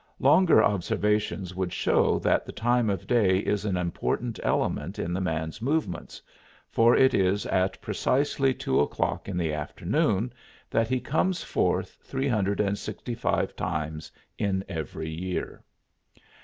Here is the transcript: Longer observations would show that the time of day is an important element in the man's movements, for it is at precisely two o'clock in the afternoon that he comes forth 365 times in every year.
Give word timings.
Longer 0.17 0.63
observations 0.63 1.53
would 1.53 1.71
show 1.71 2.17
that 2.17 2.43
the 2.43 2.51
time 2.51 2.89
of 2.89 3.05
day 3.05 3.37
is 3.37 3.65
an 3.65 3.77
important 3.77 4.39
element 4.41 4.97
in 4.97 5.13
the 5.13 5.21
man's 5.21 5.61
movements, 5.61 6.19
for 6.71 6.95
it 6.97 7.13
is 7.13 7.45
at 7.45 7.79
precisely 7.83 8.51
two 8.51 8.79
o'clock 8.79 9.29
in 9.29 9.37
the 9.37 9.53
afternoon 9.53 10.33
that 10.71 10.87
he 10.87 10.99
comes 10.99 11.43
forth 11.43 11.99
365 12.03 13.55
times 13.55 14.11
in 14.39 14.63
every 14.67 15.11
year. 15.11 15.61